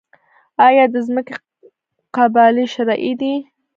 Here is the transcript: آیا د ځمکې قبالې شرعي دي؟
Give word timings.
آیا 0.67 0.83
د 0.93 0.95
ځمکې 1.07 1.33
قبالې 2.15 2.65
شرعي 2.73 3.13
دي؟ 3.19 3.33